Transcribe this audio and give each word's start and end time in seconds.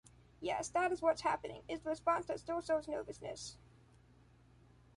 Yes, 0.39 0.67
that 0.69 0.91
is 0.91 0.99
what’s 1.03 1.21
happening, 1.21 1.61
is 1.67 1.81
the 1.81 1.91
response 1.91 2.25
that 2.25 2.39
still 2.39 2.59
shows 2.59 2.87
nervousness. 2.87 3.59